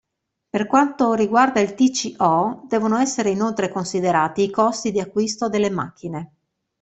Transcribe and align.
Per 0.49 0.65
quanto 0.65 1.13
riguarda 1.13 1.59
il 1.59 1.75
TCO 1.75 2.63
devono 2.67 2.97
essere 2.97 3.29
inoltre 3.29 3.69
considerati 3.69 4.41
i 4.41 4.49
costi 4.49 4.89
di 4.91 4.99
acquisto 4.99 5.47
delle 5.47 5.69
macchine. 5.69 6.31